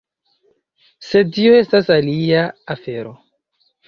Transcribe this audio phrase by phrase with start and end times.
[1.07, 2.39] Sed tio estas alia
[2.77, 3.13] afero.